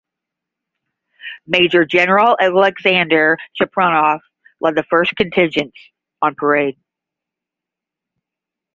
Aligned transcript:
Major 1.45 1.85
General 1.85 2.35
Aleksandr 2.41 3.37
Cherepanov 3.55 4.21
led 4.59 4.73
the 4.73 4.81
first 4.89 5.15
contingents 5.15 5.77
on 6.23 6.33
parade. 6.33 6.79